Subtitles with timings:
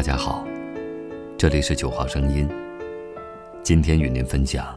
[0.00, 0.46] 大家好，
[1.36, 2.48] 这里是九号声音。
[3.62, 4.74] 今天与您分享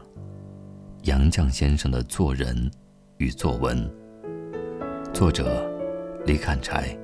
[1.04, 2.70] 杨绛先生的做人
[3.16, 3.90] 与作文。
[5.14, 5.66] 作者
[6.26, 6.94] 李砍柴。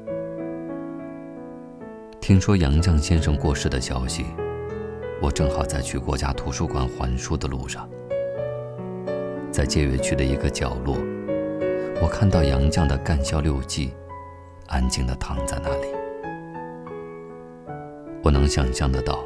[2.21, 4.27] 听说杨绛先生过世的消息，
[5.23, 7.89] 我正好在去国家图书馆还书的路上，
[9.51, 10.99] 在借阅区的一个角落，
[12.03, 13.89] 我看到杨绛的《干校六记》，
[14.67, 16.00] 安静地躺在那里。
[18.23, 19.25] 我能想象得到，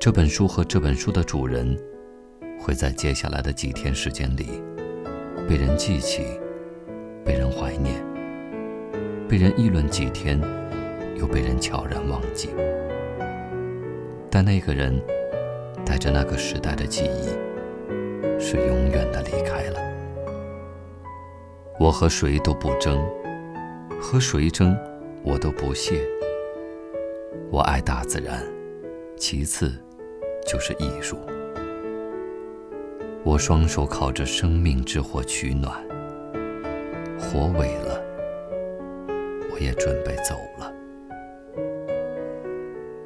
[0.00, 1.78] 这本书和这本书的主人，
[2.58, 4.60] 会在接下来的几天时间里，
[5.48, 6.24] 被人记起，
[7.24, 8.04] 被人怀念，
[9.28, 10.40] 被人议论几天，
[11.16, 12.50] 又被人悄然忘记。
[14.28, 15.00] 但那个人，
[15.84, 17.28] 带着那个时代的记忆，
[18.40, 19.78] 是永远的离开了。
[21.78, 22.98] 我和谁都不争，
[24.00, 24.76] 和谁争，
[25.22, 26.04] 我都不屑。
[27.50, 28.42] 我爱大自然，
[29.16, 29.72] 其次
[30.46, 31.18] 就是艺术。
[33.24, 35.72] 我双手靠着生命之火取暖，
[37.18, 38.00] 火萎了，
[39.52, 40.72] 我也准备走了。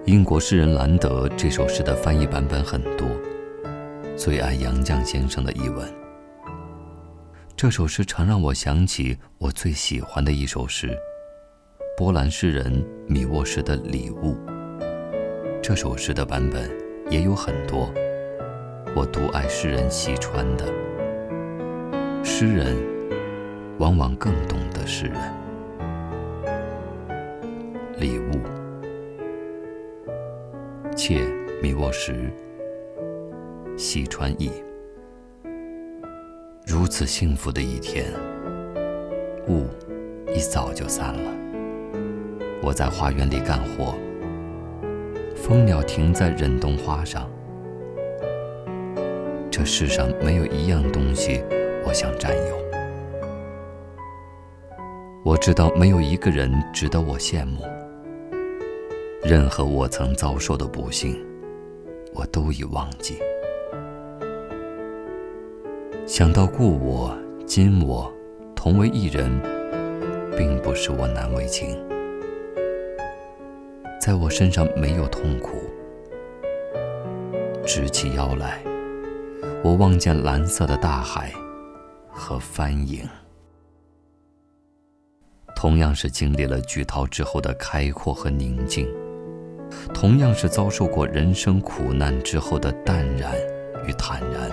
[0.04, 3.06] 英国诗人兰德这首诗的翻译版本很多，
[4.16, 5.88] 最爱杨绛先生的译文。
[7.56, 10.98] 这首诗常让我想起我最喜欢的一首诗。
[11.96, 14.36] 波兰诗人米沃什的礼物。
[15.62, 16.70] 这首诗的版本
[17.10, 17.92] 也有很多，
[18.97, 20.64] 我独爱诗人西川的。
[22.24, 22.77] 诗人
[23.78, 25.16] 往往更懂得诗人。
[27.98, 28.41] 礼物，
[30.97, 31.20] 切
[31.62, 32.30] 米沃什，
[33.77, 34.50] 西川译。
[36.66, 38.06] 如此幸福的一天，
[39.48, 39.66] 雾
[40.34, 41.39] 一早就散了。
[42.62, 43.94] 我在花园里干活，
[45.34, 47.28] 蜂鸟停在忍冬花上。
[49.50, 51.43] 这世上没有一样东西
[51.87, 52.60] 我想占有。
[55.25, 57.62] 我知道没有一个人值得我羡慕。
[59.22, 61.19] 任何我曾遭受的不幸，
[62.15, 63.19] 我都已忘记。
[66.06, 67.16] 想到故我、
[67.47, 68.12] 今我
[68.54, 69.31] 同为一人，
[70.37, 71.78] 并不是我难为情。
[74.10, 75.71] 在我身上没有痛苦。
[77.65, 78.60] 直起腰来，
[79.62, 81.32] 我望见蓝色的大海
[82.09, 83.09] 和帆影。
[85.54, 88.93] 同样是经历了巨涛之后的开阔和宁静，
[89.94, 93.32] 同样是遭受过人生苦难之后的淡然
[93.87, 94.50] 与坦然。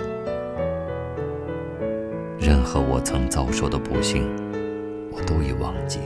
[2.38, 4.22] 任何我曾遭受的不幸，
[5.10, 5.98] 我都已忘记。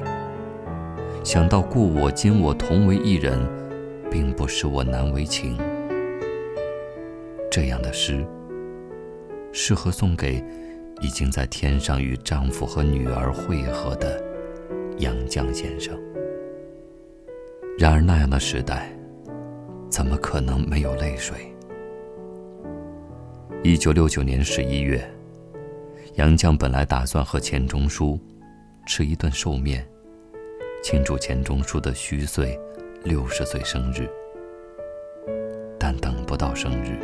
[1.25, 3.39] 想到故我今我同为一人，
[4.11, 5.57] 并不使我难为情。
[7.49, 8.27] 这样的诗，
[9.53, 10.43] 适合送给
[11.01, 14.21] 已经在天上与丈夫和女儿会合的
[14.99, 15.97] 杨绛先生。
[17.79, 18.93] 然而那样的时代，
[19.89, 21.37] 怎么可能没有泪水？
[23.63, 25.09] 一九六九年十一月，
[26.17, 28.19] 杨绛本来打算和钱钟书
[28.87, 29.87] 吃一顿寿面。
[30.83, 32.59] 庆祝钱钟书的虚岁
[33.05, 34.11] 六十岁生日，
[35.79, 36.99] 但等不到生日，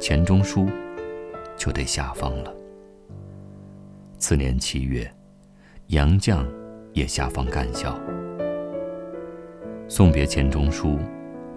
[0.00, 0.68] 钱钟书
[1.56, 2.52] 就得下放了。
[4.18, 5.08] 次年七月，
[5.86, 6.44] 杨绛
[6.92, 7.96] 也下放干校。
[9.88, 10.98] 送别钱钟书，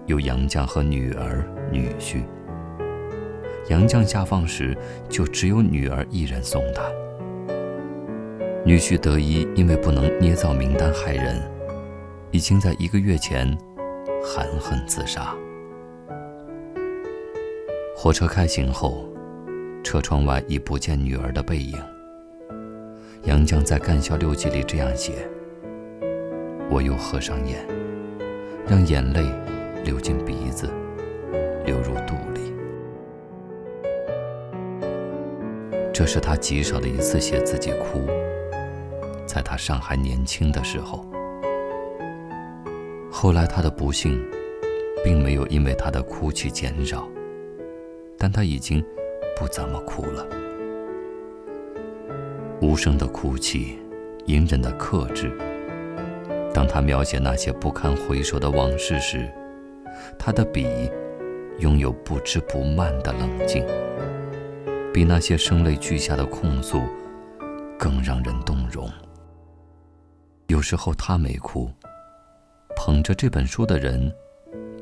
[0.06, 2.22] 有杨绛和女儿、女婿。
[3.68, 4.76] 杨绛下放时，
[5.08, 6.88] 就只有女儿一人送他。
[8.68, 11.40] 女婿德一因为不能捏造名单害人，
[12.30, 13.56] 已经在一个月前
[14.22, 15.34] 含恨自杀。
[17.96, 19.08] 火车开行后，
[19.82, 21.78] 车窗外已不见女儿的背影。
[23.24, 25.26] 杨绛在《干校六记》里这样写
[26.70, 27.66] ：“我又合上眼，
[28.68, 29.22] 让眼泪
[29.82, 30.68] 流进鼻子，
[31.64, 32.52] 流入肚里。”
[35.90, 38.06] 这是他极少的一次写自己哭。
[39.28, 41.04] 在他尚还年轻的时候，
[43.12, 44.18] 后来他的不幸，
[45.04, 47.06] 并没有因为他的哭泣减少，
[48.16, 48.82] 但他已经
[49.38, 50.26] 不怎么哭了。
[52.62, 53.78] 无声的哭泣，
[54.24, 55.30] 隐忍的克制。
[56.54, 59.28] 当他描写那些不堪回首的往事时，
[60.18, 60.66] 他的笔
[61.58, 63.62] 拥有不知不慢的冷静，
[64.92, 66.80] 比那些声泪俱下的控诉
[67.78, 68.90] 更让人动容。
[70.48, 71.70] 有时候他没哭，
[72.74, 74.10] 捧着这本书的人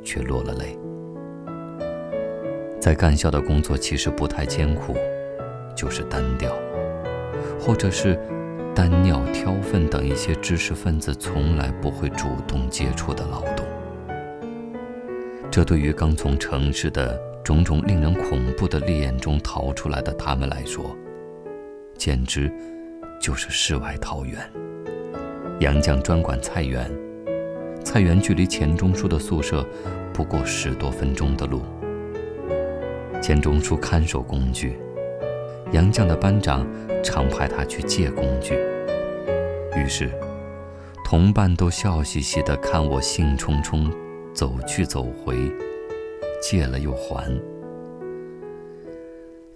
[0.04, 0.78] 却落了泪。
[2.80, 4.94] 在干校的工作其实不太艰苦，
[5.74, 6.54] 就是单调，
[7.58, 8.14] 或者是
[8.76, 13.66] 单尿、挑粪等一些知识分子从来不会主动接触的劳动。
[15.50, 20.96] 这对于刚从城市的种种令人恐怖的烈焰中逃出来的他们来说，
[21.98, 22.52] 简直
[23.20, 24.48] 就是世外桃源。
[25.60, 26.90] 杨绛专管菜园，
[27.82, 29.66] 菜园距离钱钟书的宿舍
[30.12, 31.62] 不过十多分钟的路。
[33.22, 34.78] 钱钟书看守工具，
[35.72, 36.66] 杨绛的班长
[37.02, 38.54] 常派他去借工具。
[39.74, 40.10] 于是，
[41.02, 43.90] 同伴都笑嘻嘻地看我兴冲冲
[44.34, 45.34] 走去走回，
[46.42, 47.26] 借了又还。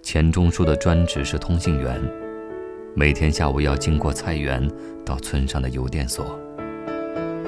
[0.01, 2.30] 钱钟书的专职是通信员。
[2.93, 4.69] 每天下午要经过菜园，
[5.07, 6.39] 到村上的邮电所。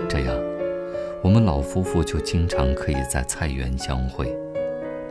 [0.08, 0.36] 这样，
[1.20, 4.32] 我们老夫妇就经常可以在菜园相会，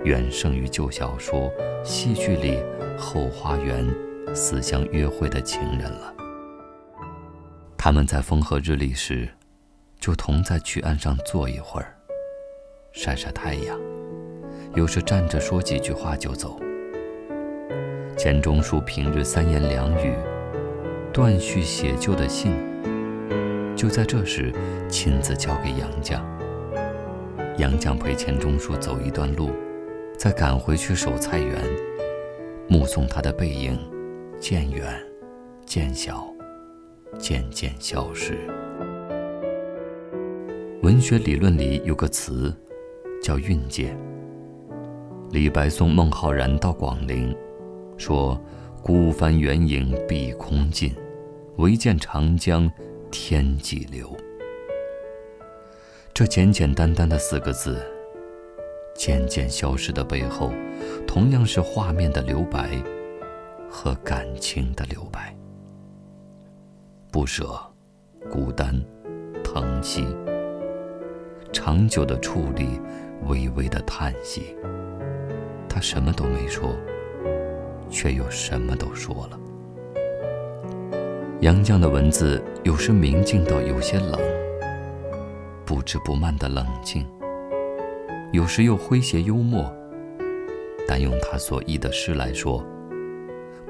[0.06, 1.52] 远胜于旧小说、
[1.84, 2.58] 戏剧里
[2.98, 3.86] 后花园
[4.34, 6.14] 死相约会的情人了。
[7.78, 9.28] 他们在风和日丽时，
[10.00, 11.94] 就同在曲岸上坐一会儿，
[12.94, 13.78] 晒晒太阳，
[14.76, 16.58] 有时站着说几句话就走。
[18.24, 20.14] 钱钟书平日三言两语
[21.12, 22.54] 断续写就的信，
[23.76, 24.54] 就在这时
[24.88, 26.22] 亲自交给杨绛。
[27.58, 29.50] 杨绛陪钱钟书走一段路，
[30.20, 31.60] 再赶回去守菜园，
[32.68, 33.76] 目送他的背影
[34.40, 34.88] 渐远
[35.66, 36.24] 渐小，
[37.18, 38.38] 渐渐消失。
[40.84, 42.56] 文学理论里有个词，
[43.24, 43.98] 叫韵界。
[45.32, 47.36] 李白送孟浩然到广陵。
[48.02, 48.42] 说
[48.82, 50.92] ：“孤帆远影碧空尽，
[51.58, 52.70] 唯见长江
[53.12, 54.10] 天际流。”
[56.12, 57.80] 这简简单单的四个字，
[58.96, 60.52] 渐渐消失的背后，
[61.08, 62.82] 同样是画面的留白
[63.70, 65.36] 和感情的留白。
[67.12, 67.56] 不舍、
[68.32, 68.84] 孤单、
[69.44, 70.08] 疼惜、
[71.54, 72.82] 长久的矗立、
[73.28, 74.56] 微微的叹息。
[75.70, 76.76] 他什么都没说。
[78.02, 79.40] 却又什么都说了。
[81.42, 84.20] 杨绛的文字有时明净到有些冷，
[85.64, 87.04] 不知不慢的冷静；
[88.32, 89.72] 有时又诙谐幽默。
[90.88, 92.66] 但用他所译的诗来说，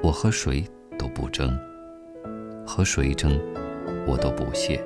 [0.02, 0.64] 我和谁
[0.98, 1.54] 都不争，
[2.66, 3.38] 和谁争，
[4.06, 4.82] 我都不屑。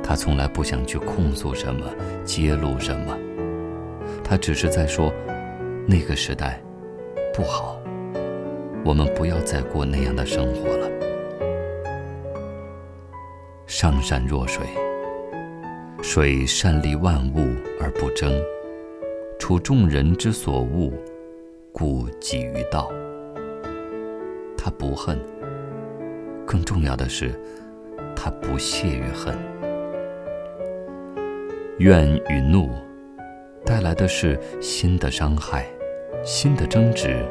[0.00, 1.92] 他从来不想去控诉什么，
[2.24, 3.18] 揭露什么，
[4.22, 5.12] 他只是在说，
[5.88, 6.62] 那个时代。
[7.32, 7.79] 不好，
[8.84, 10.90] 我们不要再过那样的生活了。
[13.66, 14.66] 上善若水，
[16.02, 18.32] 水善利万物而不争，
[19.38, 20.92] 处众人之所恶，
[21.72, 22.90] 故几于道。
[24.56, 25.18] 他不恨，
[26.46, 27.32] 更重要的是，
[28.16, 29.34] 他不屑于恨。
[31.78, 32.70] 怨与怒，
[33.64, 35.66] 带来的是新的伤害。
[36.22, 37.24] 新的争执，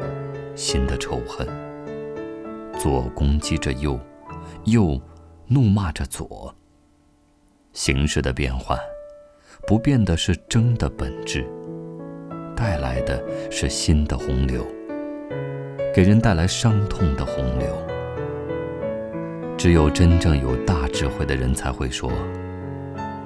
[0.60, 1.48] 新的仇恨。
[2.78, 3.98] 左攻击着右，
[4.66, 5.00] 右
[5.48, 6.54] 怒骂着左。
[7.72, 8.78] 形势的变换，
[9.66, 11.48] 不变的是争的本质，
[12.58, 14.66] 带来的是新的洪流，
[15.96, 17.68] 给人带来伤痛的洪流。
[19.58, 22.12] 只有真正有大智慧的人才会说：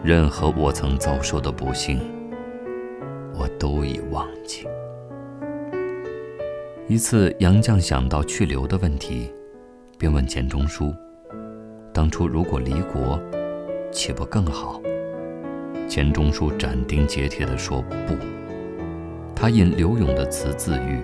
[0.04, 2.00] 任何我曾遭受的不幸，
[3.34, 4.68] 我都已忘记。
[6.90, 9.32] 一次，杨绛想到去留的问题，
[9.98, 10.94] 便问钱钟书
[11.94, 13.18] ：“当初如果离国，
[13.90, 14.82] 岂不更好？”
[15.88, 18.18] 钱钟书斩钉截铁地说：“不。”
[19.34, 21.00] 他引刘永的词自喻，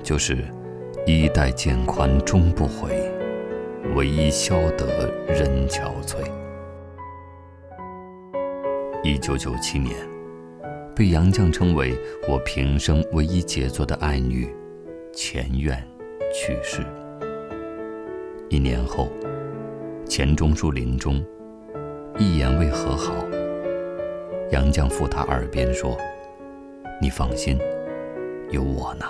[0.00, 0.44] 就是
[1.06, 2.96] “衣带渐宽终不悔，
[3.96, 6.18] 唯一消得人憔悴。”
[9.02, 9.92] 一九九七年，
[10.94, 14.48] 被杨绛称为我平生唯一杰作的爱女。
[15.16, 15.82] 钱院
[16.30, 16.84] 去世。
[18.50, 19.08] 一年后，
[20.06, 21.24] 钱钟书临终，
[22.18, 23.14] 一言未和好。
[24.50, 25.96] 杨绛附他耳边说
[27.00, 27.58] ：“你放心，
[28.50, 29.06] 有我呢。”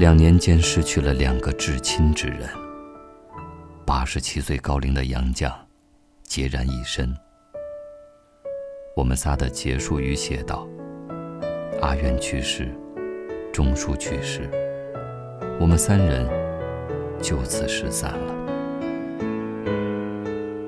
[0.00, 2.48] 两年间失去了两个至亲之人。
[3.84, 5.52] 八十七岁高龄的杨绛，
[6.26, 7.14] 孑然一身。
[8.96, 10.66] 我们仨的结束语写道
[11.82, 12.74] ：“阿苑去世。”
[13.56, 14.42] 钟书去世，
[15.58, 16.28] 我们三人
[17.22, 18.34] 就此失散了。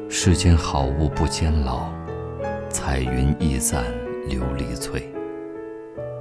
[0.08, 1.92] 世间好物不坚牢，
[2.70, 3.84] 彩云易散
[4.30, 5.06] 琉璃脆。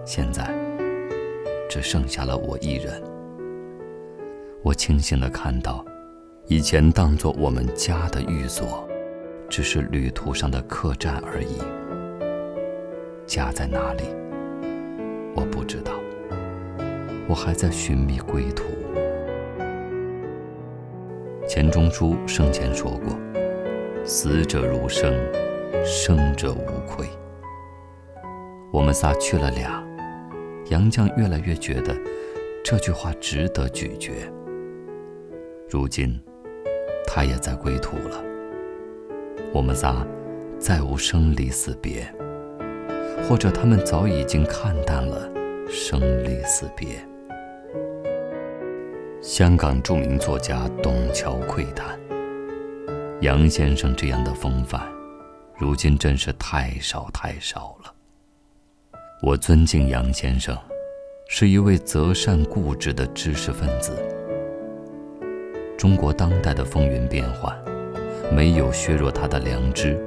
[0.03, 0.53] 现在
[1.69, 3.01] 只剩下了我一人。
[4.61, 5.85] 我清醒的看到，
[6.47, 8.85] 以前当做我们家的寓所，
[9.47, 11.59] 只是旅途上的客栈而已。
[13.25, 14.03] 家在哪里？
[15.33, 15.96] 我不知道。
[17.29, 18.63] 我还在寻觅归途。
[21.47, 23.17] 钱钟书生前说过
[24.05, 25.13] ：“死者如生，
[25.85, 27.05] 生者无愧。”
[28.71, 29.83] 我们仨去了俩，
[30.69, 31.95] 杨绛越来越觉得
[32.63, 34.11] 这句话值得咀嚼。
[35.69, 36.19] 如今，
[37.05, 38.23] 他也在归途了。
[39.53, 40.05] 我们仨
[40.59, 42.05] 再无生离死别，
[43.27, 45.29] 或者他们早已经看淡了
[45.69, 46.87] 生离死别。
[49.27, 51.99] 香港著名作家董桥喟叹
[53.19, 54.81] ：“杨先生这样的风范，
[55.57, 57.93] 如今真是太少太少了。”
[59.21, 60.57] 我尊敬杨先生，
[61.27, 63.91] 是一位择善固执的知识分子。
[65.77, 67.53] 中国当代的风云变幻，
[68.33, 69.97] 没有削弱他的良知；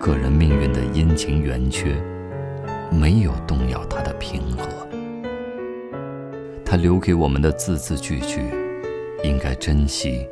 [0.00, 1.94] 个人命运的阴晴圆缺，
[2.90, 4.85] 没有动摇他的平和。
[6.68, 8.40] 他留给我们的字字句句，
[9.22, 10.28] 应该珍惜，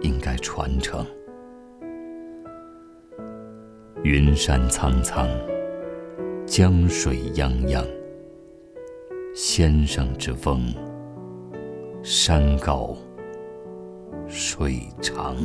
[0.00, 1.04] 应该传承。
[4.02, 5.28] 云山苍苍，
[6.46, 7.84] 江水泱泱。
[9.34, 10.72] 先生之风，
[12.02, 12.96] 山高
[14.26, 15.36] 水长。